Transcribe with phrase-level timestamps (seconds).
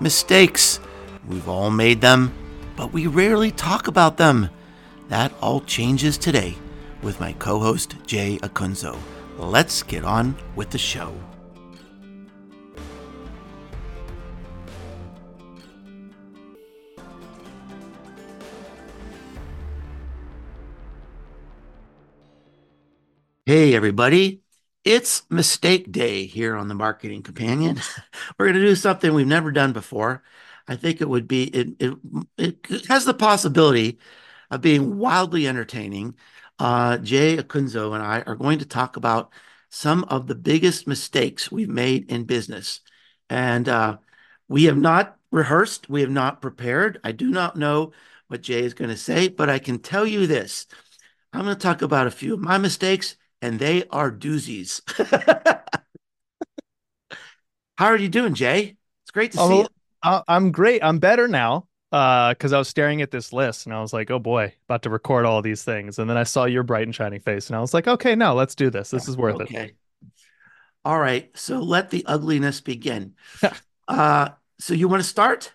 [0.00, 0.80] Mistakes.
[1.28, 2.32] We've all made them,
[2.74, 4.50] but we rarely talk about them.
[5.08, 6.56] That all changes today
[7.00, 8.98] with my co host, Jay Acunzo.
[9.38, 11.14] Let's get on with the show.
[23.50, 24.42] Hey, everybody.
[24.84, 27.80] It's mistake day here on the Marketing Companion.
[28.38, 30.22] We're going to do something we've never done before.
[30.68, 31.98] I think it would be, it, it,
[32.38, 33.98] it has the possibility
[34.52, 36.14] of being wildly entertaining.
[36.60, 39.32] Uh, Jay Acunzo and I are going to talk about
[39.68, 42.82] some of the biggest mistakes we've made in business.
[43.28, 43.96] And uh,
[44.46, 47.00] we have not rehearsed, we have not prepared.
[47.02, 47.90] I do not know
[48.28, 50.68] what Jay is going to say, but I can tell you this.
[51.32, 54.80] I'm going to talk about a few of my mistakes, and they are doozies.
[57.78, 58.76] How are you doing, Jay?
[59.04, 59.66] It's great to see you.
[60.02, 60.84] I'm great.
[60.84, 64.10] I'm better now because uh, I was staring at this list and I was like,
[64.10, 65.98] oh boy, about to record all these things.
[65.98, 68.34] And then I saw your bright and shining face and I was like, okay, no,
[68.34, 68.90] let's do this.
[68.90, 69.64] This is worth okay.
[69.64, 69.76] it.
[70.84, 71.30] All right.
[71.36, 73.14] So let the ugliness begin.
[73.88, 75.52] uh, so you want to start?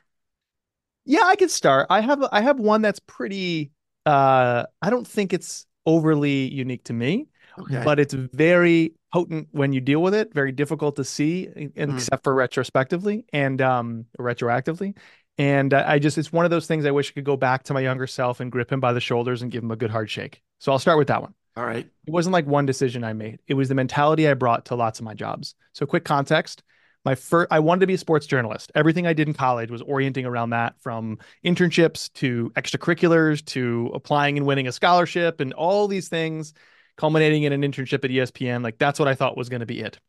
[1.06, 1.88] Yeah, I can start.
[1.90, 3.72] I have I have one that's pretty
[4.06, 7.28] uh I don't think it's overly unique to me,
[7.60, 7.82] okay.
[7.84, 11.72] but it's very potent when you deal with it, very difficult to see mm.
[11.76, 14.96] except for retrospectively and um retroactively.
[15.38, 17.74] And I just, it's one of those things I wish I could go back to
[17.74, 20.10] my younger self and grip him by the shoulders and give him a good hard
[20.10, 20.42] shake.
[20.60, 21.34] So I'll start with that one.
[21.58, 21.86] All right.
[22.06, 23.40] It wasn't like one decision I made.
[23.48, 25.56] It was the mentality I brought to lots of my jobs.
[25.74, 26.64] So quick context.
[27.04, 28.72] My first, I wanted to be a sports journalist.
[28.76, 34.38] Everything I did in college was orienting around that from internships to extracurriculars to applying
[34.38, 36.54] and winning a scholarship and all these things
[36.98, 38.64] culminating in an internship at ESPN.
[38.64, 40.00] Like that's what I thought was going to be it.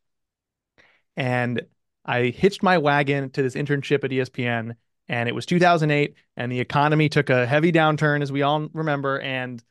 [1.15, 1.61] And
[2.05, 4.75] I hitched my wagon to this internship at ESPN
[5.09, 9.19] and it was 2008 and the economy took a heavy downturn as we all remember
[9.19, 9.63] and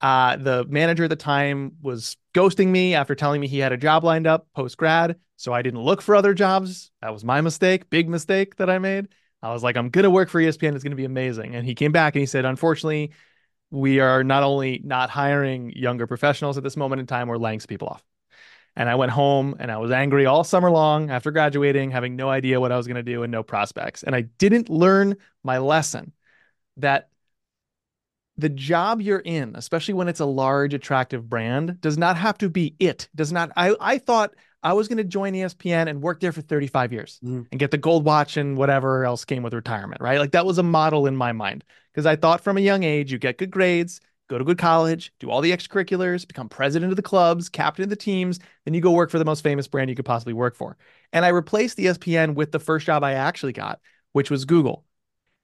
[0.00, 3.76] uh, the manager at the time was ghosting me after telling me he had a
[3.76, 7.40] job lined up post grad so i didn't look for other jobs that was my
[7.40, 9.08] mistake big mistake that i made
[9.42, 11.92] i was like i'm gonna work for espn it's gonna be amazing and he came
[11.92, 13.10] back and he said unfortunately
[13.70, 17.60] we are not only not hiring younger professionals at this moment in time we're laying
[17.60, 18.04] people off
[18.76, 22.28] and I went home and I was angry all summer long after graduating, having no
[22.28, 24.02] idea what I was going to do and no prospects.
[24.02, 26.12] And I didn't learn my lesson
[26.76, 27.08] that
[28.36, 32.48] the job you're in, especially when it's a large, attractive brand, does not have to
[32.48, 33.08] be it.
[33.14, 33.50] Does not.
[33.56, 37.20] I, I thought I was going to join ESPN and work there for 35 years
[37.22, 37.46] mm.
[37.50, 40.18] and get the gold watch and whatever else came with retirement, right?
[40.18, 43.12] Like that was a model in my mind because I thought from a young age,
[43.12, 46.96] you get good grades, go to good college, do all the extracurriculars, become president of
[46.96, 49.90] the clubs, captain of the teams, then you go work for the most famous brand
[49.90, 50.76] you could possibly work for.
[51.12, 53.80] And I replaced the ESPN with the first job I actually got,
[54.12, 54.84] which was Google.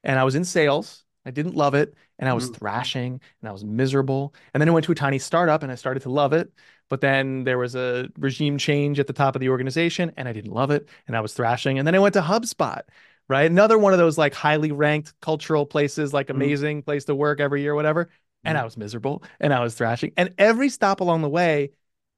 [0.05, 1.05] And I was in sales.
[1.25, 1.95] I didn't love it.
[2.21, 2.56] And I was mm.
[2.56, 4.35] thrashing and I was miserable.
[4.55, 6.53] And then I went to a tiny startup and I started to love it.
[6.89, 10.33] But then there was a regime change at the top of the organization and I
[10.33, 10.89] didn't love it.
[11.09, 11.79] And I was thrashing.
[11.79, 12.83] And then I went to HubSpot
[13.28, 13.50] right?
[13.50, 16.34] Another one of those like highly ranked cultural places, like mm.
[16.34, 16.84] amazing mm.
[16.84, 18.09] place to work every year, whatever
[18.47, 20.12] and I was miserable and I was thrashing.
[20.16, 21.70] And every stop along the way,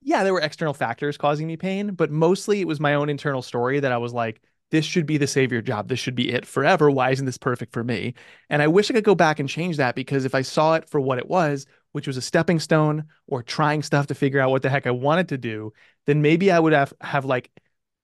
[0.02, 3.42] yeah, there were external factors causing me pain, but mostly it was my own internal
[3.42, 5.88] story that I was like, this should be the savior job.
[5.88, 6.90] This should be it forever.
[6.90, 8.14] Why isn't this perfect for me?
[8.50, 10.88] And I wish I could go back and change that because if I saw it
[10.88, 14.50] for what it was, which was a stepping stone or trying stuff to figure out
[14.50, 15.72] what the heck I wanted to do,
[16.04, 17.50] then maybe I would have have like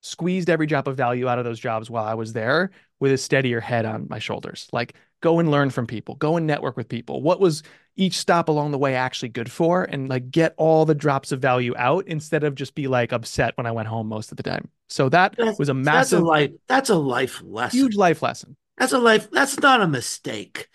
[0.04, 2.70] squeezed every drop of value out of those jobs while I was there
[3.00, 4.68] with a steadier head on my shoulders.
[4.72, 7.22] Like go and learn from people, go and network with people.
[7.22, 7.62] What was
[7.96, 11.40] each stop along the way actually good for and like get all the drops of
[11.40, 14.42] value out instead of just be like upset when I went home most of the
[14.42, 14.68] time.
[14.88, 17.80] So that that's, was a massive that's a life that's a life lesson.
[17.80, 18.56] Huge life lesson.
[18.76, 20.68] That's a life that's not a mistake.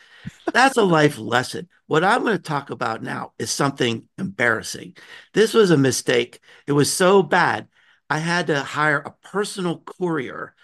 [0.52, 1.68] That's a life lesson.
[1.88, 4.96] What I'm going to talk about now is something embarrassing.
[5.34, 6.40] This was a mistake.
[6.68, 7.68] It was so bad.
[8.10, 10.56] I had to hire a personal courier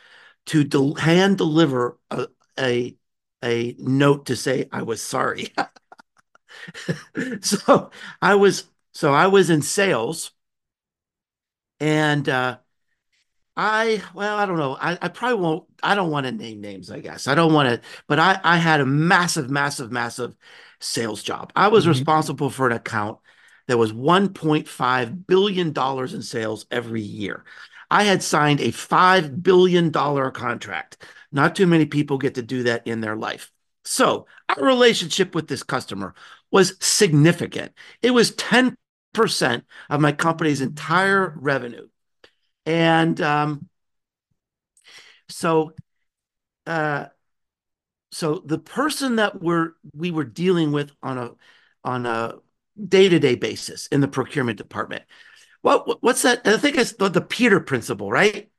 [0.47, 2.27] to del- hand deliver a,
[2.59, 2.97] a
[3.43, 5.53] a note to say I was sorry.
[7.41, 10.31] so I was so I was in sales
[11.79, 12.57] and uh
[13.57, 14.75] I well, I don't know.
[14.79, 17.27] I, I probably won't I don't want to name names, I guess.
[17.27, 20.35] I don't want to, but I I had a massive, massive, massive
[20.79, 21.53] sales job.
[21.55, 21.91] I was mm-hmm.
[21.91, 23.19] responsible for an account
[23.67, 25.73] that was $1.5 billion
[26.15, 27.43] in sales every year.
[27.89, 31.05] I had signed a $5 billion contract.
[31.31, 33.51] Not too many people get to do that in their life.
[33.83, 36.15] So our relationship with this customer
[36.51, 37.73] was significant.
[38.01, 38.75] It was 10%
[39.89, 41.87] of my company's entire revenue.
[42.65, 43.69] And um,
[45.29, 45.73] so,
[46.65, 47.05] uh,
[48.11, 51.31] so the person that we're we were dealing with on a
[51.83, 52.35] on a
[52.87, 55.03] day-to-day basis in the procurement department.
[55.61, 56.45] What what's that?
[56.45, 58.49] I think it's the, the Peter principle, right?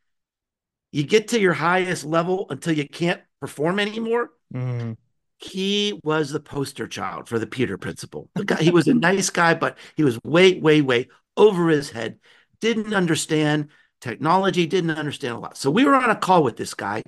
[0.92, 4.30] You get to your highest level until you can't perform anymore.
[4.54, 4.96] Mm.
[5.38, 8.30] He was the poster child for the Peter principle.
[8.34, 11.90] The guy, he was a nice guy, but he was way, way, way over his
[11.90, 12.18] head.
[12.60, 13.68] Didn't understand
[14.00, 15.58] technology, didn't understand a lot.
[15.58, 17.02] So we were on a call with this guy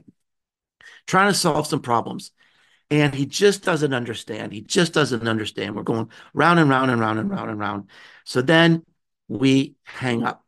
[1.07, 2.33] trying to solve some problems.
[2.91, 4.53] And he just doesn't understand.
[4.53, 5.77] He just doesn't understand.
[5.77, 7.91] We're going round and round and round and round and round.
[8.25, 8.85] So then
[9.29, 10.45] we hang up.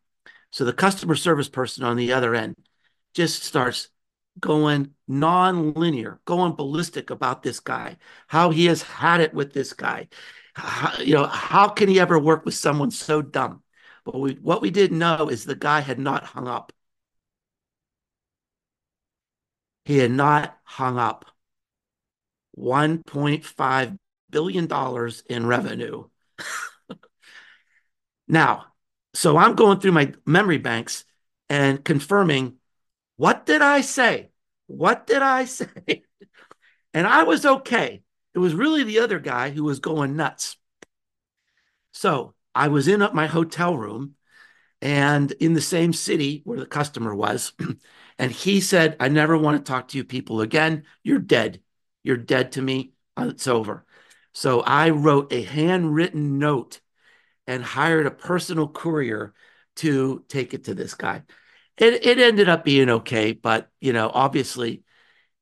[0.50, 2.56] So the customer service person on the other end
[3.14, 3.88] just starts
[4.38, 10.08] going non-linear, going ballistic about this guy, how he has had it with this guy.
[10.54, 13.62] How, you know, how can he ever work with someone so dumb?
[14.04, 16.72] But we, what we didn't know is the guy had not hung up.
[19.84, 21.29] He had not hung up.
[22.60, 23.98] $1.5
[24.30, 24.68] billion
[25.28, 26.04] in revenue.
[28.28, 28.66] now,
[29.14, 31.04] so I'm going through my memory banks
[31.48, 32.56] and confirming
[33.16, 34.30] what did I say?
[34.66, 36.04] What did I say?
[36.94, 38.02] and I was okay.
[38.34, 40.56] It was really the other guy who was going nuts.
[41.92, 44.14] So I was in my hotel room
[44.80, 47.52] and in the same city where the customer was.
[48.18, 50.84] and he said, I never want to talk to you people again.
[51.02, 51.60] You're dead.
[52.02, 52.92] You're dead to me.
[53.16, 53.84] Uh, it's over.
[54.32, 56.80] So I wrote a handwritten note
[57.46, 59.34] and hired a personal courier
[59.76, 61.22] to take it to this guy.
[61.76, 64.82] It it ended up being okay, but you know, obviously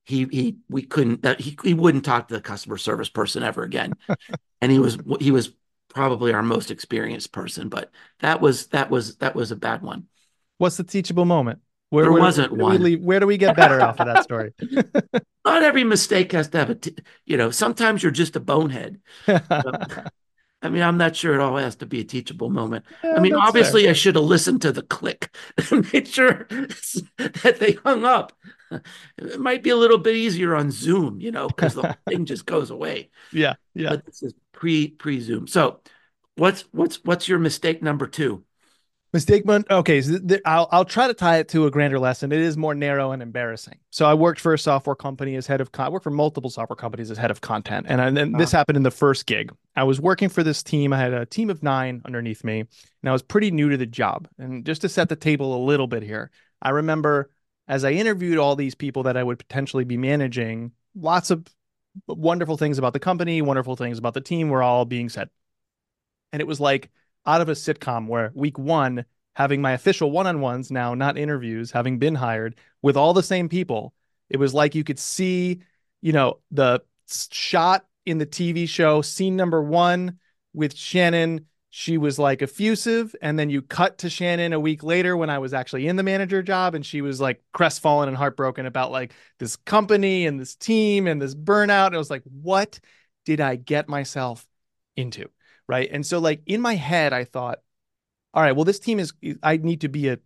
[0.05, 3.63] he he we couldn't uh, he he wouldn't talk to the customer service person ever
[3.63, 3.95] again.
[4.61, 5.53] and he was he was
[5.89, 7.91] probably our most experienced person, but
[8.21, 10.07] that was that was that was a bad one.
[10.59, 11.61] What's the teachable moment?
[11.91, 12.77] Where, there where, wasn't where one.
[12.79, 14.53] Do leave, where do we get better off of that story?
[15.45, 19.01] Not every mistake has to have a, t- you know, sometimes you're just a bonehead.
[20.61, 22.85] I mean, I'm not sure it all has to be a teachable moment.
[23.05, 23.91] Yeah, I mean, obviously, fair.
[23.91, 25.35] I should have listened to the click
[25.71, 28.33] and made sure that they hung up.
[29.19, 32.45] It might be a little bit easier on Zoom, you know, because the thing just
[32.45, 33.11] goes away.
[33.33, 33.91] Yeah, yeah.
[33.91, 35.47] But this is pre pre Zoom.
[35.47, 35.81] So,
[36.35, 38.45] what's what's what's your mistake number two?
[39.13, 39.65] Mistake one.
[39.71, 42.31] Okay, so th- I'll I'll try to tie it to a grander lesson.
[42.31, 43.79] It is more narrow and embarrassing.
[43.89, 46.51] So I worked for a software company as head of con- I worked for multiple
[46.51, 48.59] software companies as head of content, and, and then this ah.
[48.59, 49.51] happened in the first gig.
[49.75, 50.93] I was working for this team.
[50.93, 53.87] I had a team of nine underneath me, and I was pretty new to the
[53.87, 54.29] job.
[54.39, 56.31] And just to set the table a little bit here,
[56.61, 57.31] I remember
[57.67, 61.47] as I interviewed all these people that I would potentially be managing, lots of
[62.07, 65.31] wonderful things about the company, wonderful things about the team were all being said,
[66.31, 66.91] and it was like
[67.27, 69.05] out of a sitcom where week one,
[69.35, 73.23] having my official one on ones now, not interviews, having been hired with all the
[73.23, 73.95] same people,
[74.29, 75.61] it was like you could see,
[76.01, 76.81] you know, the
[77.31, 80.19] shot in the TV show, scene number one
[80.53, 81.47] with Shannon.
[81.71, 83.15] She was like effusive.
[83.21, 86.03] And then you cut to Shannon a week later when I was actually in the
[86.03, 86.75] manager job.
[86.75, 91.21] And she was like crestfallen and heartbroken about like this company and this team and
[91.21, 91.87] this burnout.
[91.87, 92.81] And it was like, what
[93.25, 94.47] did I get myself
[94.97, 95.29] into?
[95.69, 95.89] Right?
[95.91, 97.59] And so like in my head, I thought,
[98.35, 100.19] all right, well, this team is I need to be a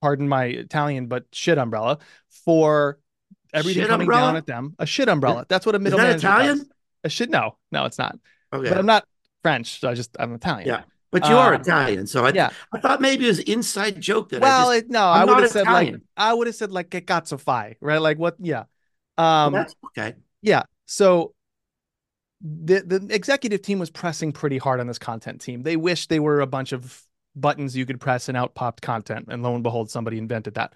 [0.00, 1.98] pardon my Italian, but shit umbrella
[2.44, 2.98] for
[3.54, 4.28] everything shit coming umbrella?
[4.28, 4.74] down at them.
[4.78, 5.46] A shit umbrella.
[5.48, 6.58] That's what a middle manager Italian?
[6.58, 6.68] Does.
[7.04, 8.18] A shit no, no, it's not.
[8.52, 8.68] Okay.
[8.68, 9.04] But I'm not
[9.42, 10.68] French, so I just I'm Italian.
[10.68, 10.82] Yeah.
[11.10, 12.48] But you are um, Italian, so I, yeah.
[12.72, 15.28] I thought maybe it was an inside joke that well, I just, it, no, I'm
[15.28, 18.00] I would have said like I would have said like che cazzo fai, right?
[18.00, 18.36] Like what?
[18.38, 18.64] Yeah,
[19.18, 20.62] um, well, okay, yeah.
[20.86, 21.34] So
[22.42, 25.62] the the executive team was pressing pretty hard on this content team.
[25.62, 27.02] They wished they were a bunch of
[27.36, 30.74] buttons you could press and out popped content, and lo and behold, somebody invented that.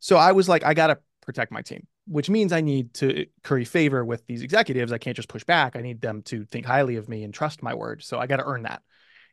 [0.00, 3.64] So I was like, I gotta protect my team, which means I need to curry
[3.64, 4.92] favor with these executives.
[4.92, 5.76] I can't just push back.
[5.76, 8.02] I need them to think highly of me and trust my word.
[8.02, 8.82] So I got to earn that.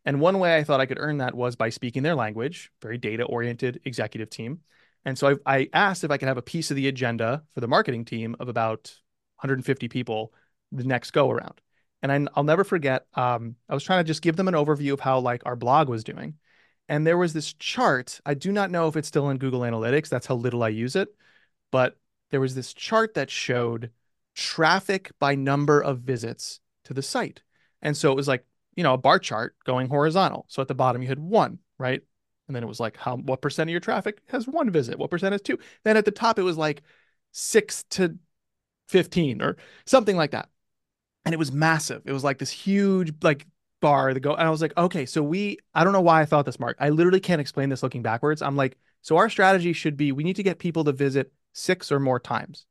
[0.06, 2.98] And one way I thought I could earn that was by speaking their language, very
[2.98, 4.62] data oriented executive team.
[5.04, 7.60] And so I, I asked if I could have a piece of the agenda for
[7.60, 8.96] the marketing team of about
[9.42, 10.34] 150 people
[10.72, 11.60] the next go around
[12.02, 13.06] and I, will never forget.
[13.14, 15.90] Um, I was trying to just give them an overview of how like our blog
[15.90, 16.36] was doing,
[16.90, 18.20] and there was this chart.
[18.26, 20.10] I do not know if it's still in Google Analytics.
[20.10, 21.10] That's how little I use it,
[21.72, 21.98] but
[22.32, 23.92] there was this chart that showed
[24.36, 27.42] traffic by number of visits to the site,
[27.82, 30.46] and so it was like you know a bar chart going horizontal.
[30.48, 32.02] So at the bottom you had one, right?
[32.48, 35.00] And then it was like, how what percent of your traffic has one visit?
[35.00, 35.58] What percent has two?
[35.86, 36.82] Then at the top, it was like
[37.32, 38.18] six to
[38.90, 39.56] 15 or
[39.86, 40.50] something like that.
[41.26, 42.02] And it was massive.
[42.06, 43.46] It was like this huge, like
[43.82, 44.34] bar to go.
[44.34, 46.78] And I was like, okay, so we, I don't know why I thought this, Mark.
[46.80, 48.42] I literally can't explain this looking backwards.
[48.42, 51.92] I'm like, so our strategy should be we need to get people to visit six
[51.92, 52.66] or more times.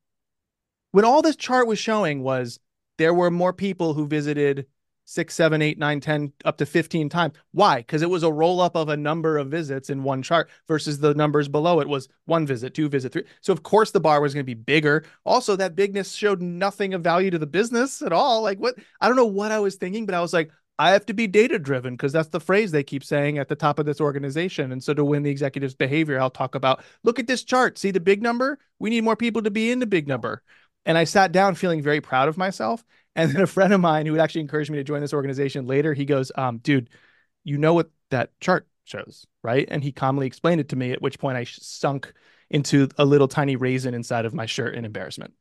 [0.92, 2.58] When all this chart was showing was
[2.98, 4.66] there were more people who visited
[5.10, 7.34] six, seven, eight, nine, 10, up to 15 times.
[7.50, 7.78] Why?
[7.78, 11.00] Because it was a roll up of a number of visits in one chart versus
[11.00, 13.24] the numbers below it was one visit, two visit, three.
[13.40, 15.04] So of course the bar was going to be bigger.
[15.24, 18.42] Also, that bigness showed nothing of value to the business at all.
[18.42, 21.04] Like what I don't know what I was thinking, but I was like, I have
[21.06, 23.86] to be data driven because that's the phrase they keep saying at the top of
[23.86, 24.70] this organization.
[24.70, 27.78] And so to win the executive's behavior, I'll talk about look at this chart.
[27.78, 28.60] See the big number?
[28.78, 30.42] We need more people to be in the big number.
[30.86, 32.84] And I sat down feeling very proud of myself.
[33.16, 35.66] And then a friend of mine who had actually encouraged me to join this organization
[35.66, 36.90] later, he goes, um, dude,
[37.44, 39.66] you know what that chart shows, right?
[39.70, 42.12] And he calmly explained it to me, at which point I sunk
[42.50, 45.34] into a little tiny raisin inside of my shirt in embarrassment.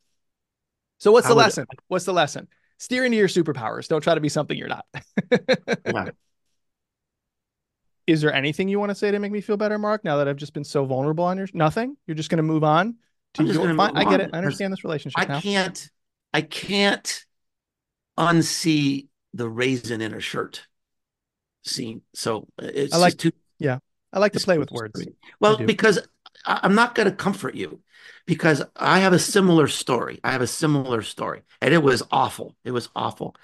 [0.97, 1.65] So what's the lesson?
[1.88, 2.47] What's the lesson?
[2.79, 3.88] steer into your superpowers.
[3.88, 4.85] Don't try to be something you're not.
[5.85, 6.09] yeah.
[8.07, 10.03] Is there anything you want to say to make me feel better, Mark?
[10.03, 12.63] Now that I've just been so vulnerable on your nothing, you're just going to move
[12.63, 12.95] on
[13.35, 13.75] to your.
[13.75, 13.95] Fine.
[13.95, 14.31] I get it.
[14.33, 15.19] I understand this relationship.
[15.19, 15.39] I now.
[15.39, 15.89] can't.
[16.33, 17.25] I can't
[18.19, 20.67] unsee the raisin in a shirt
[21.63, 22.01] scene.
[22.13, 23.31] So it's I like too.
[23.57, 23.79] Yeah,
[24.13, 25.05] I like to play with words.
[25.39, 25.99] Well, because
[26.45, 27.81] I'm not going to comfort you
[28.25, 30.19] because I have a similar story.
[30.23, 32.55] I have a similar story, and it was awful.
[32.63, 33.35] It was awful.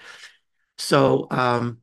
[0.78, 1.78] So, um,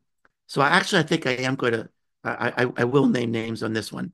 [0.48, 1.90] so I actually I think I am going to.
[2.24, 4.14] I, I, I will name names on this one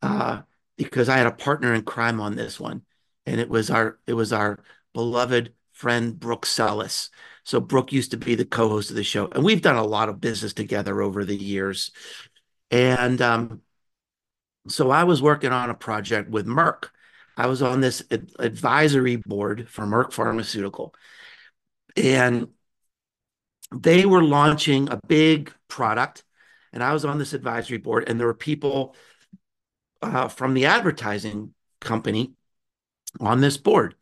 [0.00, 0.42] uh,
[0.78, 2.82] because I had a partner in crime on this one,
[3.26, 4.62] and it was our it was our
[4.94, 7.10] beloved friend Brooke Sellas.
[7.50, 10.08] So Brooke used to be the co-host of the show, and we've done a lot
[10.08, 11.90] of business together over the years.
[12.70, 13.62] And um,
[14.68, 16.90] so I was working on a project with Merck.
[17.36, 18.04] I was on this
[18.38, 20.94] advisory board for Merck Pharmaceutical,
[21.96, 22.50] and
[23.74, 26.22] they were launching a big product.
[26.72, 28.94] And I was on this advisory board, and there were people
[30.02, 32.32] uh, from the advertising company
[33.18, 33.96] on this board.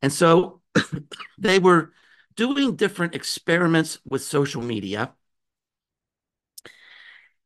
[0.00, 0.60] And so
[1.38, 1.90] they were
[2.36, 5.14] doing different experiments with social media.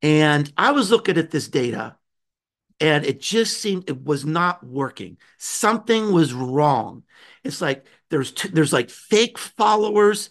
[0.03, 1.97] And I was looking at this data
[2.81, 5.19] and it just seemed it was not working.
[5.39, 7.05] Something was wrong.
[7.45, 10.31] It's like there's t- there's like fake followers,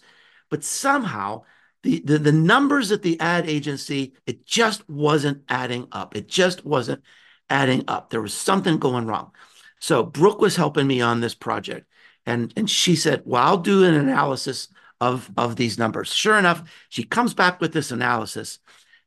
[0.50, 1.42] but somehow
[1.82, 6.16] the, the the numbers at the ad agency it just wasn't adding up.
[6.16, 7.02] It just wasn't
[7.50, 8.10] adding up.
[8.10, 9.32] There was something going wrong.
[9.80, 11.86] So Brooke was helping me on this project,
[12.28, 14.68] and and she said, "Well, I'll do an analysis
[15.00, 18.58] of of these numbers." Sure enough, she comes back with this analysis,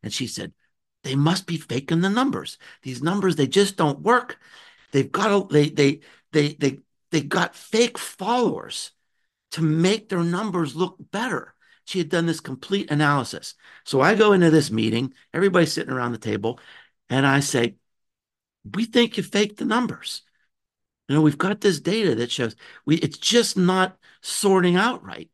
[0.03, 0.53] and she said,
[1.03, 2.57] they must be faking the numbers.
[2.83, 4.39] These numbers, they just don't work.
[4.91, 5.99] They've got a, they they
[6.31, 6.79] they they
[7.11, 8.91] they got fake followers
[9.51, 11.53] to make their numbers look better.
[11.85, 13.55] She had done this complete analysis.
[13.83, 16.59] So I go into this meeting, everybody's sitting around the table,
[17.09, 17.75] and I say,
[18.63, 20.21] "We think you faked the numbers.
[21.07, 22.55] You know, we've got this data that shows
[22.85, 25.29] we it's just not sorting out right."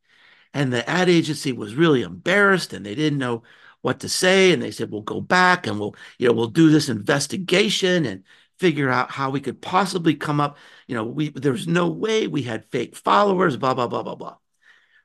[0.53, 3.43] And the ad agency was really embarrassed, and they didn't know
[3.81, 4.51] what to say.
[4.51, 8.23] And they said, we'll go back and we'll, you know, we'll do this investigation and
[8.59, 10.57] figure out how we could possibly come up.
[10.87, 14.37] You know, we there's no way we had fake followers, blah, blah, blah, blah, blah.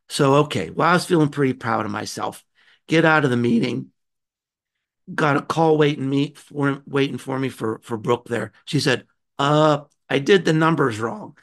[0.08, 2.44] So, okay, well, I was feeling pretty proud of myself.
[2.88, 3.90] Get out of the meeting.
[5.14, 8.52] Got a call waiting me for waiting for me for for Brooke there.
[8.64, 9.06] She said,
[9.38, 11.36] uh, I did the numbers wrong.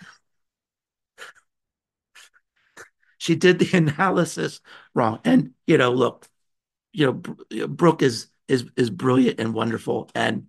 [3.20, 4.62] she did the analysis
[4.96, 5.20] wrong.
[5.24, 6.28] And you know, look,
[6.92, 10.48] you know, Brooke is is is brilliant and wonderful, and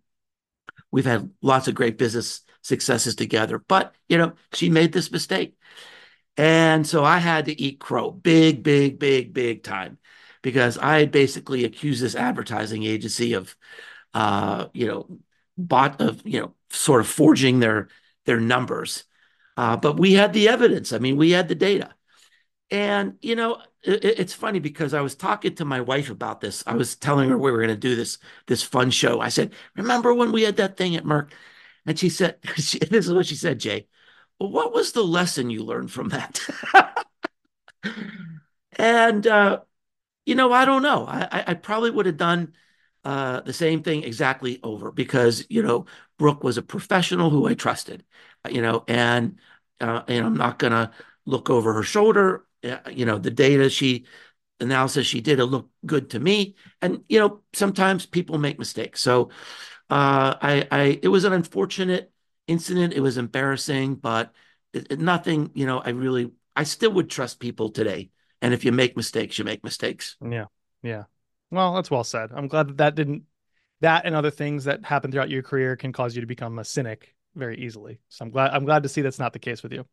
[0.91, 3.59] we've had lots of great business successes together.
[3.59, 5.57] But you know, she made this mistake,
[6.37, 9.99] and so I had to eat crow, big, big, big, big time,
[10.43, 13.57] because I basically accused this advertising agency of,
[14.15, 15.19] uh, you know,
[15.59, 17.89] bought of you know, sort of forging their
[18.27, 19.05] their numbers.
[19.57, 20.93] Uh, but we had the evidence.
[20.93, 21.95] I mean, we had the data.
[22.71, 26.63] And, you know, it, it's funny because I was talking to my wife about this.
[26.67, 29.21] I was telling her we were going to do this, this fun show.
[29.21, 31.31] I said, remember when we had that thing at Merck?
[31.87, 33.89] And she said, this is what she said, Jay.
[34.39, 36.41] Well, what was the lesson you learned from that?
[38.79, 39.61] and, uh,
[40.25, 41.07] you know, I don't know.
[41.07, 42.55] I, I probably would have done
[43.05, 45.87] uh, the same thing exactly over because, you know,
[46.19, 48.05] Brooke was a professional who I trusted,
[48.51, 49.39] you know, and,
[49.81, 50.91] uh, and I'm not to
[51.27, 52.45] look over her shoulder
[52.91, 54.05] you know, the data she
[54.61, 56.55] analysis she did, it looked good to me.
[56.83, 59.01] And, you know, sometimes people make mistakes.
[59.01, 59.31] So
[59.91, 62.13] Uh, I, I, it was an unfortunate
[62.47, 62.95] incident.
[62.95, 64.33] It was embarrassing, but
[64.73, 68.11] it, it, nothing, you know, I really, I still would trust people today.
[68.43, 70.17] And if you make mistakes, you make mistakes.
[70.21, 70.47] Yeah.
[70.83, 71.05] Yeah.
[71.51, 72.31] Well, that's well said.
[72.35, 73.25] I'm glad that that didn't,
[73.81, 76.65] that and other things that happen throughout your career can cause you to become a
[76.65, 78.01] cynic very easily.
[78.09, 79.85] So I'm glad, I'm glad to see that's not the case with you.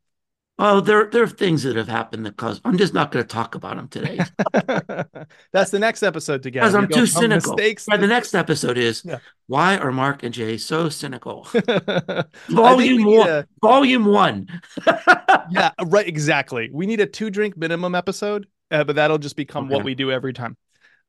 [0.60, 3.28] Oh, there there are things that have happened that cause I'm just not going to
[3.28, 4.18] talk about them today.
[5.52, 6.66] That's the next episode together.
[6.66, 7.54] Because I'm too cynical.
[7.54, 7.86] Mistakes.
[7.88, 9.18] Right, the next episode is yeah.
[9.46, 11.46] why are Mark and Jay so cynical?
[12.48, 13.28] volume one.
[13.28, 13.46] A...
[13.62, 14.48] Volume one.
[15.50, 16.08] yeah, right.
[16.08, 16.70] Exactly.
[16.72, 19.76] We need a two drink minimum episode, uh, but that'll just become okay.
[19.76, 20.56] what we do every time.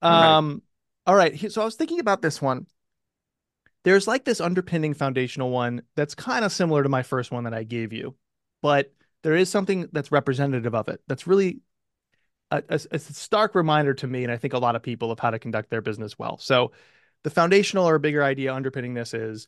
[0.02, 0.62] Um.
[1.06, 1.32] All right.
[1.32, 1.52] all right.
[1.52, 2.68] So I was thinking about this one.
[3.84, 7.54] There's like this underpinning foundational one that's kind of similar to my first one that
[7.54, 8.16] I gave you,
[8.62, 11.60] but there is something that's representative of it that's really
[12.52, 15.20] a, a, a, stark reminder to me and i think a lot of people of
[15.20, 16.72] how to conduct their business well so
[17.24, 19.48] the foundational or bigger idea underpinning this is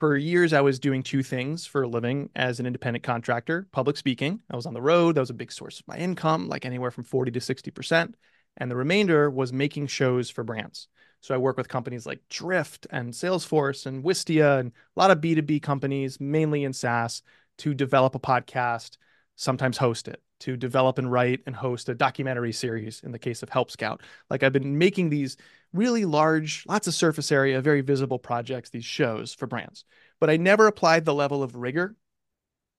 [0.00, 3.96] for years i was doing two things for a living as an independent contractor public
[3.96, 6.64] speaking i was on the road that was a big source of my income like
[6.64, 8.14] anywhere from 40 to 60%
[8.56, 10.88] and the remainder was making shows for brands
[11.20, 15.18] so i work with companies like drift and salesforce and wistia and a lot of
[15.18, 17.22] b2b companies mainly in saas
[17.58, 18.96] to develop a podcast,
[19.36, 23.42] sometimes host it, to develop and write and host a documentary series in the case
[23.42, 24.02] of Help Scout.
[24.30, 25.36] Like I've been making these
[25.72, 29.84] really large, lots of surface area, very visible projects, these shows for brands.
[30.20, 31.96] But I never applied the level of rigor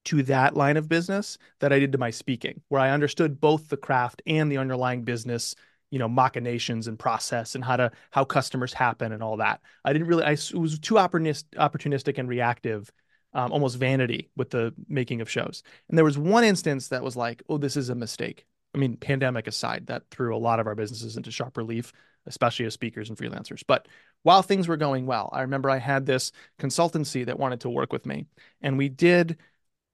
[0.06, 3.68] to that line of business that I did to my speaking, where I understood both
[3.68, 5.54] the craft and the underlying business
[5.90, 9.92] you know machinations and process and how to how customers happen and all that i
[9.92, 12.92] didn't really i was too opportunistic and reactive
[13.34, 15.62] um, almost vanity with the making of shows.
[15.88, 18.46] And there was one instance that was like, oh, this is a mistake.
[18.74, 21.92] I mean, pandemic aside, that threw a lot of our businesses into sharp relief,
[22.26, 23.62] especially as speakers and freelancers.
[23.66, 23.88] But
[24.22, 27.92] while things were going well, I remember I had this consultancy that wanted to work
[27.92, 28.26] with me.
[28.60, 29.38] And we did,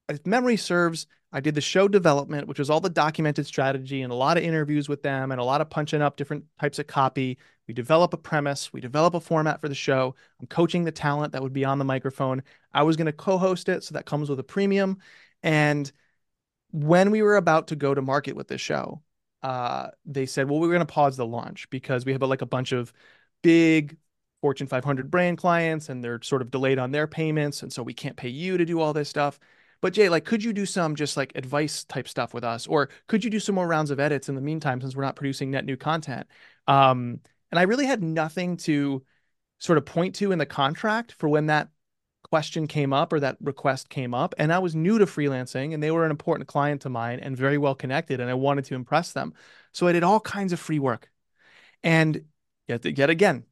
[0.09, 4.13] if memory serves, I did the show development, which was all the documented strategy and
[4.13, 6.87] a lot of interviews with them and a lot of punching up different types of
[6.87, 7.39] copy.
[7.67, 10.15] We develop a premise, we develop a format for the show.
[10.41, 12.43] I'm coaching the talent that would be on the microphone.
[12.73, 14.99] I was going to co host it, so that comes with a premium.
[15.43, 15.91] And
[16.71, 19.03] when we were about to go to market with this show,
[19.43, 22.47] uh, they said, well, we're going to pause the launch because we have like a
[22.47, 22.93] bunch of
[23.43, 23.97] big
[24.41, 27.63] Fortune 500 brand clients and they're sort of delayed on their payments.
[27.63, 29.39] And so we can't pay you to do all this stuff.
[29.85, 32.89] But Jay, like, could you do some just like advice type stuff with us, or
[33.07, 35.51] could you do some more rounds of edits in the meantime since we're not producing
[35.51, 36.27] net new content?
[36.67, 37.21] Um,
[37.51, 39.03] and I really had nothing to
[39.59, 41.69] sort of point to in the contract for when that
[42.23, 44.35] question came up or that request came up.
[44.39, 47.37] And I was new to freelancing and they were an important client to mine and
[47.37, 48.21] very well connected.
[48.21, 49.35] And I wanted to impress them.
[49.73, 51.11] So I did all kinds of free work.
[51.83, 52.25] And
[52.69, 53.45] yet, yet again,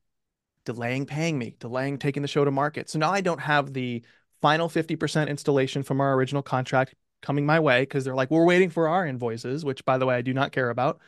[0.64, 2.88] delaying paying me, delaying taking the show to market.
[2.88, 4.02] So now I don't have the
[4.42, 8.68] final 50% installation from our original contract coming my way because they're like, we're waiting
[8.68, 11.00] for our invoices, which by the way, I do not care about.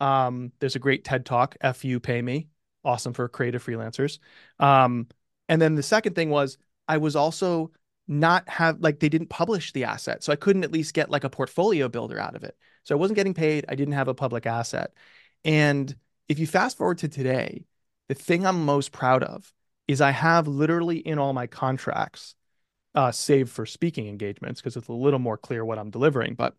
[0.00, 2.48] Um, there's a great TED talk, F you Pay Me,
[2.84, 4.18] awesome for creative freelancers.
[4.58, 5.06] Um,
[5.48, 7.70] and then the second thing was I was also
[8.08, 10.24] not have like they didn't publish the asset.
[10.24, 12.56] So I couldn't at least get like a portfolio builder out of it.
[12.82, 13.64] So I wasn't getting paid.
[13.68, 14.92] I didn't have a public asset.
[15.44, 15.94] And
[16.28, 17.64] if you fast forward to today,
[18.08, 19.52] the thing I'm most proud of
[19.86, 22.34] is I have literally in all my contracts
[22.94, 26.34] uh, save for speaking engagements because it's a little more clear what I'm delivering.
[26.34, 26.54] But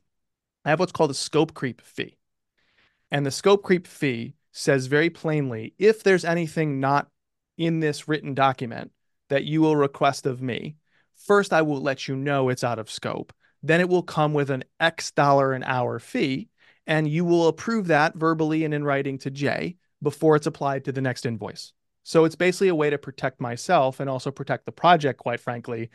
[0.65, 2.17] I have what's called a scope creep fee.
[3.09, 7.07] And the scope creep fee says very plainly if there's anything not
[7.57, 8.91] in this written document
[9.29, 10.75] that you will request of me,
[11.15, 13.33] first I will let you know it's out of scope.
[13.63, 16.49] Then it will come with an X dollar an hour fee,
[16.87, 20.91] and you will approve that verbally and in writing to Jay before it's applied to
[20.91, 21.73] the next invoice.
[22.03, 25.91] So it's basically a way to protect myself and also protect the project, quite frankly,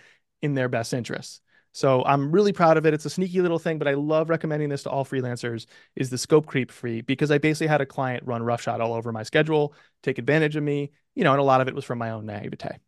[0.46, 1.40] in their best interests.
[1.72, 2.94] So I'm really proud of it.
[2.94, 6.16] It's a sneaky little thing, but I love recommending this to all freelancers is the
[6.16, 9.74] scope creep free because I basically had a client run roughshod all over my schedule,
[10.02, 12.24] take advantage of me, you know, and a lot of it was from my own
[12.24, 12.78] naivete.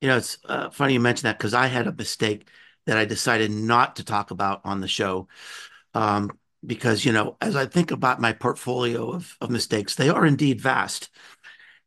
[0.00, 2.48] You know, it's uh, funny you mention that because I had a mistake
[2.86, 5.28] that I decided not to talk about on the show.
[5.92, 6.30] Um,
[6.64, 10.60] because, you know, as I think about my portfolio of, of mistakes, they are indeed
[10.60, 11.10] vast.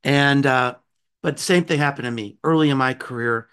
[0.03, 0.75] And, uh,
[1.23, 3.49] but same thing happened to me early in my career.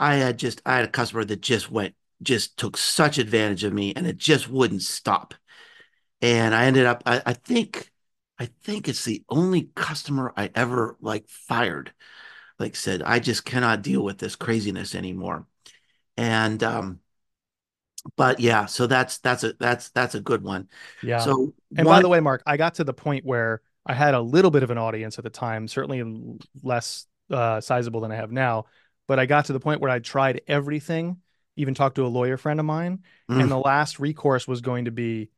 [0.00, 3.72] I had just I had a customer that just went just took such advantage of
[3.72, 5.34] me and it just wouldn't stop.
[6.22, 7.90] And I ended up I, I think
[8.38, 11.92] I think it's the only customer I ever like fired.
[12.58, 15.46] Like said, I just cannot deal with this craziness anymore.
[16.16, 17.00] And um
[18.16, 20.68] but yeah, so that's that's a that's that's a good one.
[21.02, 21.18] Yeah.
[21.18, 24.14] So and one, by the way, Mark, I got to the point where I had
[24.14, 28.16] a little bit of an audience at the time, certainly less uh, sizable than I
[28.16, 28.66] have now.
[29.10, 31.16] But I got to the point where I tried everything,
[31.56, 33.42] even talked to a lawyer friend of mine, Mm.
[33.42, 35.30] and the last recourse was going to be,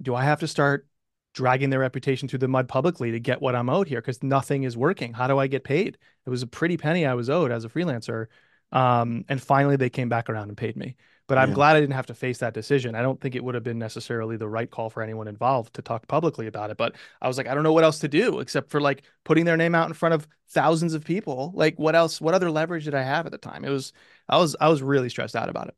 [0.00, 0.88] do I have to start
[1.34, 4.00] dragging their reputation through the mud publicly to get what I'm owed here?
[4.00, 5.12] Because nothing is working.
[5.12, 5.98] How do I get paid?
[6.24, 8.28] It was a pretty penny I was owed as a freelancer.
[8.72, 10.96] Um, and finally they came back around and paid me.
[11.30, 11.54] But I'm Yeah.
[11.54, 12.96] glad I didn't have to face that decision.
[12.96, 15.82] I don't think it would have been necessarily the right call for anyone involved to
[15.82, 16.76] talk publicly about it.
[16.76, 19.44] But I was like, I don't know what else to do except for like putting
[19.46, 21.52] their name out in front of thousands of people.
[21.54, 22.20] Like, what else?
[22.20, 23.64] What other leverage did I have at the time?
[23.64, 23.92] It was,
[24.28, 25.76] I was, I was really stressed out about it.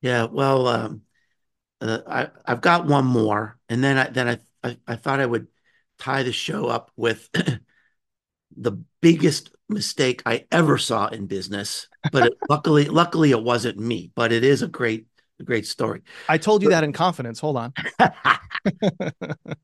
[0.00, 1.02] Yeah, well, um,
[1.80, 5.26] uh, I I've got one more, and then I then I I, I thought I
[5.26, 5.48] would
[5.98, 7.30] tie the show up with
[8.56, 11.88] the biggest mistake I ever saw in business.
[12.10, 14.10] But it, luckily, luckily it wasn't me.
[14.14, 15.06] But it is a great,
[15.40, 16.02] a great story.
[16.28, 17.40] I told you that in confidence.
[17.40, 17.72] Hold on.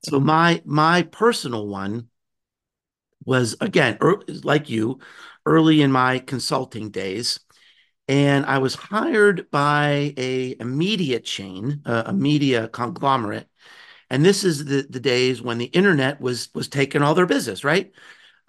[0.03, 2.09] So my my personal one
[3.25, 4.99] was again ear- like you,
[5.47, 7.41] early in my consulting days,
[8.09, 13.49] and I was hired by a, a media chain, a, a media conglomerate,
[14.11, 17.65] and this is the the days when the internet was was taking all their business,
[17.65, 17.93] right?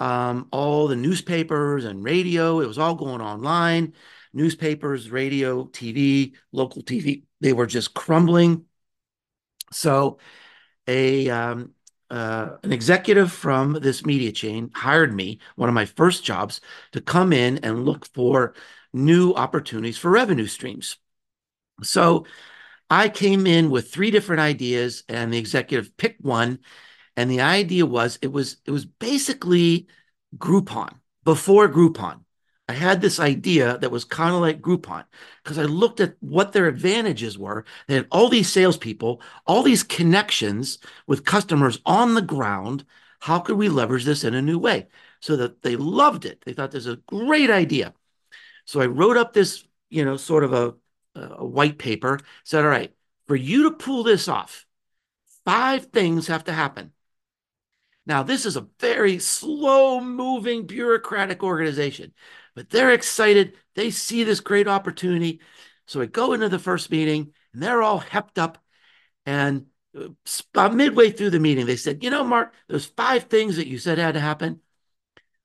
[0.01, 3.93] Um, all the newspapers and radio, it was all going online.
[4.33, 8.65] Newspapers, radio, TV, local TV, they were just crumbling.
[9.71, 10.17] So
[10.87, 11.75] a um,
[12.09, 16.61] uh, an executive from this media chain hired me, one of my first jobs,
[16.93, 18.55] to come in and look for
[18.93, 20.97] new opportunities for revenue streams.
[21.83, 22.25] So
[22.89, 26.57] I came in with three different ideas, and the executive picked one.
[27.17, 29.87] And the idea was it was it was basically
[30.37, 32.21] Groupon before Groupon.
[32.69, 35.03] I had this idea that was kind of like Groupon
[35.43, 37.65] because I looked at what their advantages were.
[37.87, 42.85] They had all these salespeople, all these connections with customers on the ground.
[43.19, 44.87] How could we leverage this in a new way?
[45.19, 46.41] So that they loved it.
[46.45, 47.93] They thought this is a great idea.
[48.65, 50.73] So I wrote up this, you know, sort of a,
[51.19, 52.95] a white paper, said, all right,
[53.27, 54.65] for you to pull this off,
[55.43, 56.93] five things have to happen.
[58.05, 62.13] Now, this is a very slow moving bureaucratic organization,
[62.55, 63.57] but they're excited.
[63.75, 65.39] They see this great opportunity.
[65.85, 68.57] So I go into the first meeting and they're all hepped up.
[69.25, 70.09] And uh,
[70.53, 73.77] about midway through the meeting, they said, You know, Mark, there's five things that you
[73.77, 74.61] said had to happen.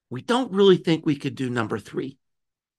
[0.09, 2.19] We don't really think we could do number three.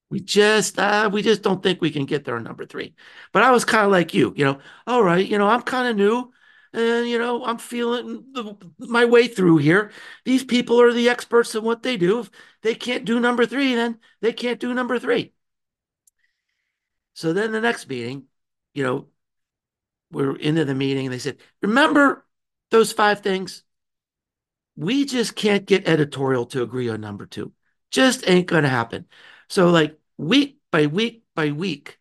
[0.09, 2.95] We just, uh, we just don't think we can get there on number three.
[3.33, 5.89] But I was kind of like you, you know, all right, you know, I'm kind
[5.89, 6.31] of new
[6.77, 9.91] and you know i'm feeling the, my way through here.
[10.25, 12.19] These people are the experts in what they do.
[12.19, 15.33] If they can't do number three then they can't do number three.
[17.13, 18.25] So then the next meeting
[18.73, 19.07] you know
[20.11, 22.25] we're into the meeting and they said remember
[22.71, 23.63] those five things?
[24.75, 27.51] We just can't get editorial to agree on number two.
[27.89, 29.05] Just ain't gonna happen.
[29.49, 31.97] So like week by week by week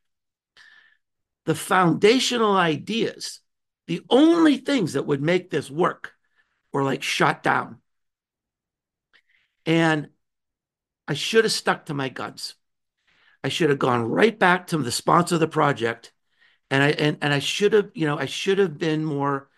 [1.47, 3.41] the foundational ideas
[3.87, 6.13] the only things that would make this work
[6.73, 7.79] were like shut down.
[9.65, 10.09] And
[11.09, 12.55] I should have stuck to my guns.
[13.45, 16.13] I should have gone right back to the sponsor of the project.
[16.71, 19.49] And I and, and I should have, you know, I should have been more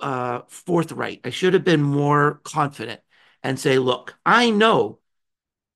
[0.00, 1.20] uh, forthright.
[1.24, 3.00] I should have been more confident
[3.42, 4.98] and say, look, I know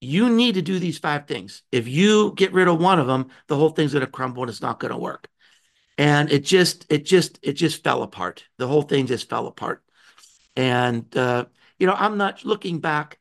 [0.00, 1.62] you need to do these five things.
[1.72, 4.50] If you get rid of one of them, the whole thing's going to crumble and
[4.50, 5.28] it's not going to work
[5.98, 8.44] and it just it just it just fell apart.
[8.58, 9.84] The whole thing just fell apart.
[10.56, 11.46] And uh,
[11.78, 13.18] you know i'm not looking back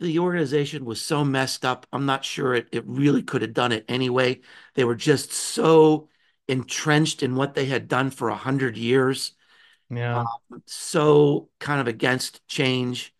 [0.00, 1.86] the organization was so messed up.
[1.92, 4.40] I'm not sure it, it really could have done it anyway.
[4.74, 6.08] They were just so
[6.48, 9.32] entrenched in what they had done for a hundred years
[9.90, 10.22] Yeah.
[10.50, 13.14] um, so kind of against change.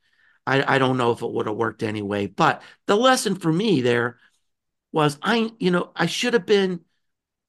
[0.46, 2.26] I, I don't know if it would have worked anyway.
[2.26, 4.18] But the lesson for me there
[4.92, 6.81] was i you know i should have been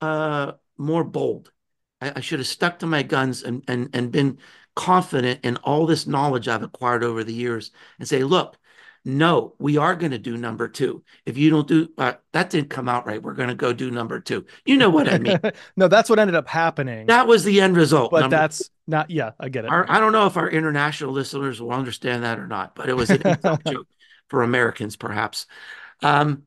[0.02, 1.52] uh more bold.
[2.02, 4.40] I, I should have stuck to my guns and, and, and been
[4.76, 8.58] confident in all this knowledge I've acquired over the years and say, look,
[9.06, 11.04] no, we are going to do number two.
[11.26, 13.22] If you don't do uh, that, didn't come out right.
[13.22, 14.46] We're going to go do number two.
[14.66, 15.40] You know what I mean?
[15.76, 17.08] no, that's what ended up happening.
[17.08, 18.12] that was the end result.
[18.12, 19.72] but number that's not, yeah, I get it.
[19.72, 22.96] our, I don't know if our international listeners will understand that or not, but it
[22.96, 23.22] was an
[23.68, 23.88] joke
[24.30, 25.48] for Americans, perhaps.
[26.02, 26.44] Um,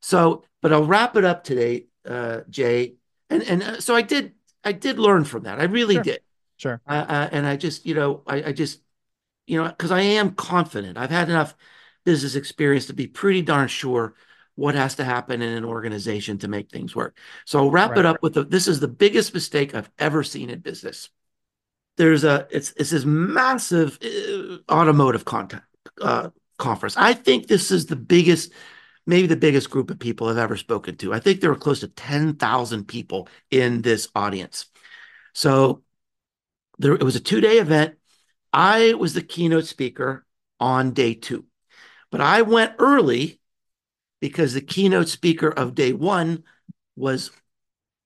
[0.00, 2.94] so, but I'll wrap it up today, uh, Jay.
[3.30, 4.32] And and uh, so I did,
[4.64, 5.60] I did learn from that.
[5.60, 6.02] I really Sure.
[6.02, 6.20] did.
[6.56, 6.80] Sure.
[6.86, 8.80] Uh, uh, and I just, you know, I, I just,
[9.46, 10.98] you know, because I am confident.
[10.98, 11.56] I've had enough
[12.04, 14.14] business experience to be pretty darn sure
[14.54, 17.16] what has to happen in an organization to make things work.
[17.46, 18.00] So I'll wrap Right.
[18.00, 21.08] it up with the, this is the biggest mistake I've ever seen in business.
[21.96, 25.64] There's a, it's, it's this massive uh, automotive contact,
[26.00, 26.96] uh, conference.
[26.96, 28.52] I think this is the biggest,
[29.06, 31.12] maybe the biggest group of people I've ever spoken to.
[31.12, 34.66] I think there were close to 10,000 people in this audience.
[35.32, 35.82] So
[36.78, 37.96] there, it was a two day event.
[38.52, 40.26] I was the keynote speaker
[40.60, 41.46] on day two,
[42.10, 43.40] but I went early
[44.20, 46.44] because the keynote speaker of day one
[46.94, 47.30] was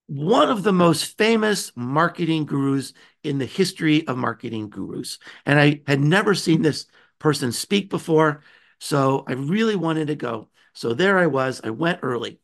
[0.07, 2.93] one of the most famous marketing gurus
[3.25, 5.19] in the history of marketing gurus.
[5.45, 6.87] And I had never seen this
[7.19, 8.43] person speak before.
[8.79, 10.49] So I really wanted to go.
[10.77, 11.62] So there I was.
[11.65, 12.39] I went early.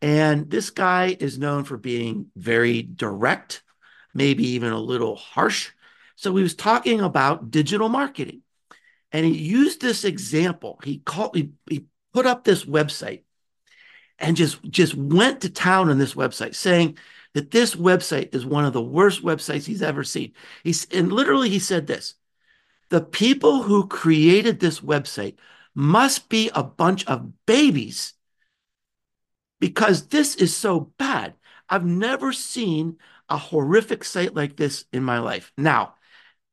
[0.00, 3.62] And this guy is known for being very direct,
[4.14, 5.70] maybe even a little harsh.
[6.16, 8.40] So he was talking about digital marketing.
[9.12, 10.80] And he used this example.
[10.82, 13.22] He called he, he put up this website
[14.18, 16.96] and just just went to town on this website saying
[17.34, 20.32] that this website is one of the worst websites he's ever seen.
[20.64, 22.14] He's and literally he said this.
[22.88, 25.36] The people who created this website
[25.76, 28.14] must be a bunch of babies
[29.60, 31.34] because this is so bad.
[31.68, 32.96] I've never seen
[33.28, 35.52] a horrific sight like this in my life.
[35.56, 35.94] Now,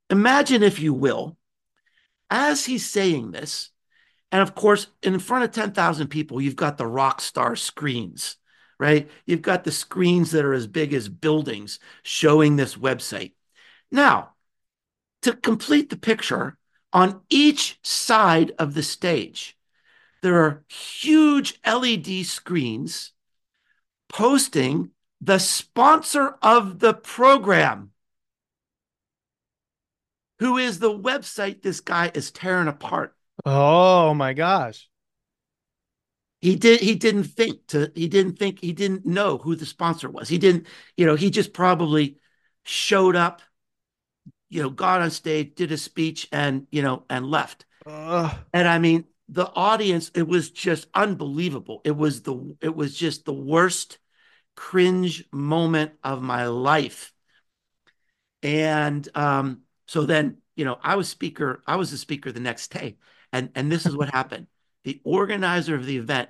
[0.10, 1.38] imagine, if you will,
[2.30, 3.70] as he's saying this,
[4.32, 8.36] and of course, in front of 10,000 people, you've got the rock star screens,
[8.78, 9.10] right?
[9.26, 13.34] You've got the screens that are as big as buildings showing this website.
[13.90, 14.32] Now,
[15.22, 16.58] to complete the picture,
[16.94, 19.58] on each side of the stage,
[20.22, 23.12] there are huge LED screens
[24.08, 27.92] posting the sponsor of the program,
[30.40, 33.16] who is the website this guy is tearing apart.
[33.46, 34.88] Oh my gosh.
[36.42, 40.10] He did he didn't think to he didn't think he didn't know who the sponsor
[40.10, 40.28] was.
[40.28, 42.18] He didn't, you know, he just probably
[42.64, 43.42] showed up,
[44.54, 47.66] you know, got on stage, did a speech and, you know, and left.
[47.88, 48.36] Ugh.
[48.54, 51.82] And I mean, the audience, it was just unbelievable.
[51.84, 53.98] It was the it was just the worst
[54.56, 57.12] cringe moment of my life.
[58.44, 62.68] And um, so then, you know, I was speaker, I was the speaker the next
[62.68, 62.98] day.
[63.32, 64.48] And and this is what happened.
[64.84, 66.30] The organizer of the event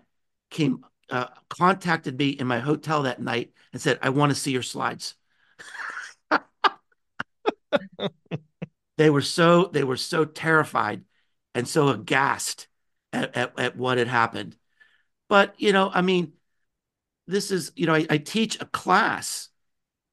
[0.50, 4.52] came uh, contacted me in my hotel that night and said, "I want to see
[4.52, 5.16] your slides."
[8.98, 11.04] they were so they were so terrified
[11.56, 12.68] and so aghast
[13.12, 14.58] at, at, at what had happened.
[15.30, 16.34] But you know, I mean,
[17.28, 19.50] this is you know, I, I teach a class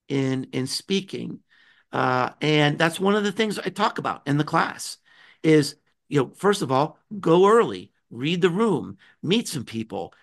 [0.09, 1.41] in in speaking,
[1.93, 4.99] uh, and that's one of the things I talk about in the class
[5.43, 5.77] is
[6.09, 10.15] you know, first of all, go early, read the room, meet some people,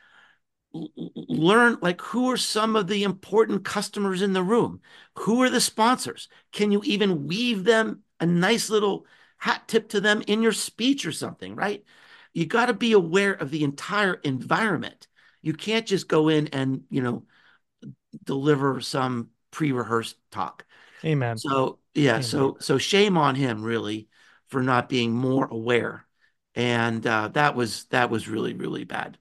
[0.74, 4.82] learn like who are some of the important customers in the room,
[5.16, 6.28] who are the sponsors.
[6.52, 9.06] Can you even weave them a nice little
[9.38, 11.84] hat tip to them in your speech or something, right?
[12.34, 15.08] You got to be aware of the entire environment.
[15.42, 17.24] You can't just go in and, you know,
[18.24, 20.66] deliver some pre-rehearsed talk.
[21.06, 21.38] Amen.
[21.38, 22.24] So, yeah, Amen.
[22.24, 24.08] so so shame on him really
[24.48, 26.06] for not being more aware.
[26.56, 29.18] And uh, that was that was really really bad.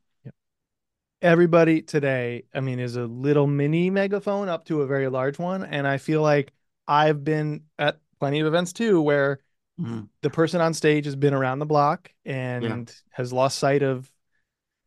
[1.23, 5.65] Everybody today, I mean, is a little mini megaphone up to a very large one.
[5.65, 6.53] And I feel like
[6.87, 9.41] I've been at plenty of events too where
[9.79, 10.09] Mhm.
[10.23, 14.11] the person on stage has been around the block and has lost sight of,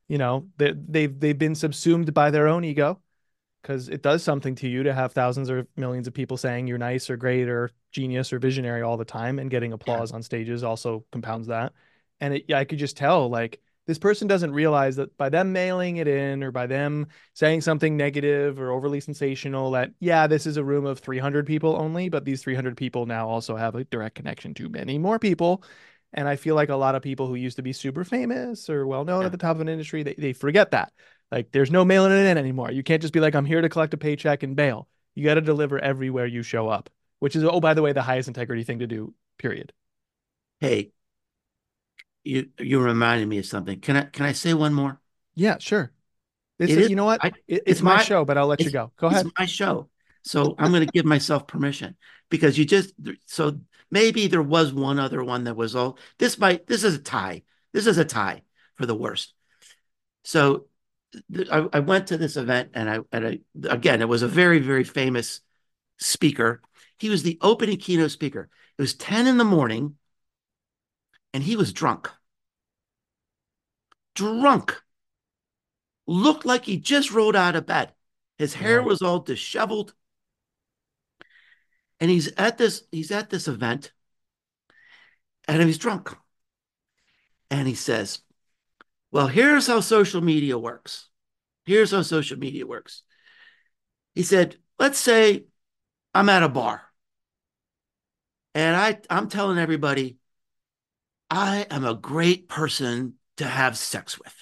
[0.07, 3.01] you know, they, they've they've been subsumed by their own ego
[3.61, 6.77] because it does something to you to have thousands or millions of people saying you're
[6.77, 10.63] nice or great or genius or visionary all the time and getting applause on stages
[10.63, 11.73] also compounds that.
[12.21, 15.51] And it, yeah, I could just tell like this person doesn't realize that by them
[15.51, 20.45] mailing it in or by them saying something negative or overly sensational that yeah this
[20.45, 23.83] is a room of 300 people only but these 300 people now also have a
[23.85, 25.63] direct connection to many more people.
[26.13, 28.85] And i feel like a lot of people who used to be super famous or
[28.85, 29.25] well known Yeah.
[29.25, 30.93] at the top of an industry they, they forget that.
[31.31, 32.71] Like there's no mailing it in anymore.
[32.71, 34.87] You can't just be like i'm here to collect a paycheck and bail.
[35.15, 38.03] You got to deliver everywhere you show up which is oh by the way the
[38.03, 39.73] highest integrity thing to do period.
[40.59, 40.91] Hey,
[42.23, 43.79] you you reminded me of something.
[43.79, 44.99] Can I can I say one more?
[45.35, 45.91] yeah sure
[46.57, 48.59] it's, It is- you know what I- it's, it's my, my- show but i'll let
[48.59, 49.89] you go go ahead It's my show.
[50.23, 51.95] So I'm going to give myself permission
[52.29, 52.93] because you just
[53.25, 56.99] so maybe there was one other one that was all this might this is a
[56.99, 57.43] tie.
[57.71, 58.41] This is a tie
[58.75, 59.33] for the worst.
[60.23, 60.65] So
[61.33, 64.27] th- I, I went to this event and I and I again it was a
[64.27, 65.39] very very famous
[65.99, 66.61] speaker.
[66.97, 68.49] He was the opening keynote speaker.
[68.77, 69.95] It was 10 in the morning
[71.33, 72.09] and he was drunk.
[74.15, 74.81] Drunk.
[76.07, 77.93] Looked like he just rolled out of bed.
[78.37, 79.93] His hair was all disheveled.
[81.99, 83.91] And he's at this he's at this event
[85.47, 86.15] and he's drunk.
[87.49, 88.21] and he says,
[89.11, 91.09] Well, here's how social media works.
[91.65, 93.03] Here's how social media works.
[94.15, 95.45] He said, Let's say
[96.13, 96.83] I'm at a bar
[98.55, 100.18] and I, I'm telling everybody,
[101.29, 104.33] I am a great person to have sex with.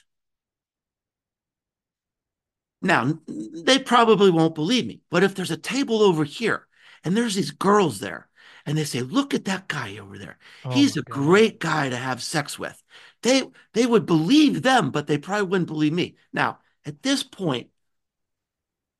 [2.81, 6.67] Now, they probably won't believe me, but if there's a table over here
[7.03, 8.29] and there's these girls there
[8.65, 10.37] and they say, "Look at that guy over there.
[10.63, 11.13] Oh He's a God.
[11.13, 12.81] great guy to have sex with."
[13.23, 16.17] They they would believe them, but they probably wouldn't believe me.
[16.31, 17.69] Now, at this point,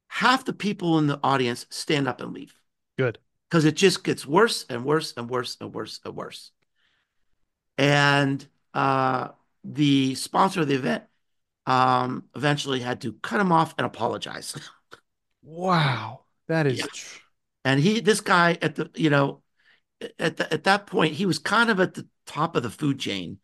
[0.08, 2.56] half the people in the audience stand up and leave
[2.98, 3.20] Good.
[3.50, 6.52] because it just gets worse and worse and worse and worse and worse.
[7.78, 9.30] And uh,
[9.64, 11.04] the sponsor of the event
[11.66, 14.56] um, eventually had to cut him off and apologize.
[15.42, 16.26] Wow.
[16.48, 16.86] That is Yeah.
[16.88, 17.20] tr-
[17.66, 19.44] And he, this guy, at the, you know,
[20.20, 23.00] at the, at that point, he was kind of at the top of the food
[23.00, 23.40] chain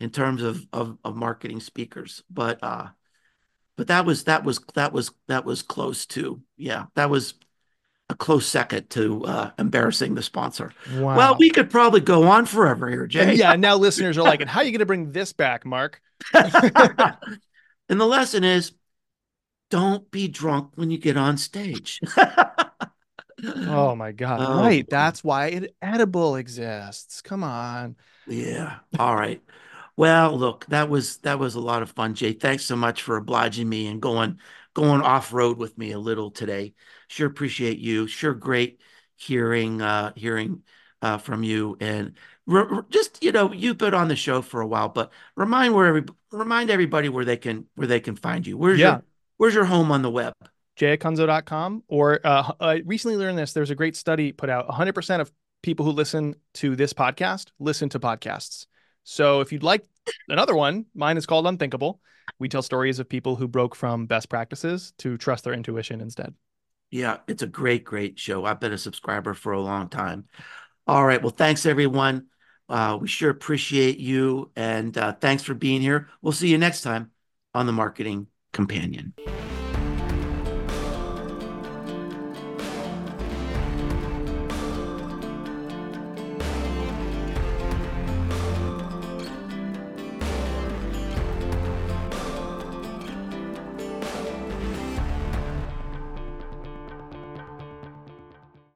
[0.00, 2.22] in terms of of, of marketing speakers.
[2.30, 2.88] But uh,
[3.76, 7.34] but that was that was that was that was close to yeah, that was
[8.08, 10.72] a close second to uh, embarrassing the sponsor.
[10.94, 11.16] wow.
[11.16, 13.28] Well, we could probably go on forever here, Jay.
[13.30, 15.66] and yeah, now listeners are like, and how are you going to bring this back,
[15.66, 16.00] Mark?
[16.34, 17.20] and
[17.88, 18.72] the lesson is
[19.70, 22.00] don't be drunk when you get on stage.
[23.44, 24.40] Oh my God.
[24.40, 24.88] Oh, right.
[24.88, 27.20] That's why an edible exists.
[27.20, 27.96] Come on.
[28.26, 28.78] yeah.
[28.98, 29.42] All right.
[29.96, 32.32] Well, look, that was that was a lot of fun, Jay.
[32.32, 34.38] Thanks so much for obliging me and going
[34.76, 36.74] going off road with me a little today.
[37.08, 38.06] Sure appreciate you.
[38.06, 38.78] Sure great
[39.16, 40.62] hearing uh hearing
[41.00, 42.12] uh from you and
[42.46, 45.74] re- re- just you know you've been on the show for a while, but remind
[45.74, 48.58] where every, remind everybody where they can where they can find you.
[48.58, 48.90] Where's Yeah.
[48.90, 49.02] your
[49.38, 50.34] where's your home on the web?
[50.78, 53.54] jayacunzo.com or uh, I recently learned this.
[53.54, 57.88] There's a great study put out 100% of people who listen to this podcast listen
[57.88, 58.66] to podcasts.
[59.08, 59.84] So if you'd like
[60.28, 62.00] another one, mine is called Unthinkable.
[62.40, 66.34] We tell stories of people who broke from best practices to trust their intuition instead.
[66.90, 68.44] Yeah, it's a great, great show.
[68.44, 70.24] I've been a subscriber for a long time.
[70.88, 71.22] All right.
[71.22, 72.26] Well, thanks everyone.
[72.68, 74.50] Uh, we sure appreciate you.
[74.56, 76.08] And uh, thanks for being here.
[76.20, 77.12] We'll see you next time
[77.54, 79.14] on the Marketing Companion.